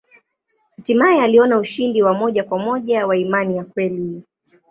[0.77, 4.23] Hatimaye aliona ushindi wa moja kwa moja wa imani ya kweli.